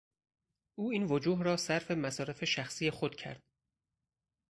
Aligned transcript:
او 0.75 0.91
این 0.91 1.03
وجوه 1.03 1.43
را 1.43 1.57
صرف 1.57 1.91
مصارف 1.91 2.45
شخصی 2.45 2.91
خود 2.91 3.15
کرد. 3.15 3.43